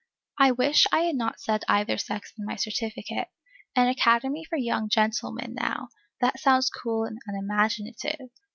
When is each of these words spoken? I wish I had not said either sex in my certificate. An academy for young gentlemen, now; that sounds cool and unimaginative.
I 0.39 0.49
wish 0.53 0.87
I 0.91 1.01
had 1.01 1.15
not 1.15 1.39
said 1.39 1.63
either 1.67 1.99
sex 1.99 2.33
in 2.35 2.43
my 2.43 2.55
certificate. 2.55 3.27
An 3.75 3.87
academy 3.87 4.43
for 4.43 4.57
young 4.57 4.89
gentlemen, 4.89 5.53
now; 5.53 5.89
that 6.21 6.39
sounds 6.39 6.71
cool 6.71 7.03
and 7.03 7.19
unimaginative. 7.27 8.31